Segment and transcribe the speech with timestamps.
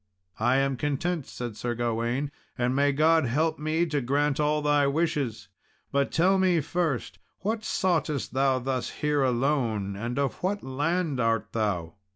[0.39, 4.87] "I am content," said Sir Gawain; "and may God help me to grant all thy
[4.87, 5.47] wishes.
[5.91, 11.97] But tell mefirst, what soughtest thou thus here alone, and of what land art thou?"